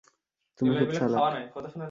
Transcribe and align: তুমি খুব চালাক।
তুমি 0.59 0.73
খুব 0.75 0.89
চালাক। 0.91 1.25